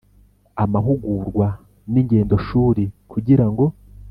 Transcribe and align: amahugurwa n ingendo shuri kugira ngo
amahugurwa 0.63 1.47
n 1.91 1.93
ingendo 2.01 2.35
shuri 2.47 2.83
kugira 3.11 3.45
ngo 3.51 3.65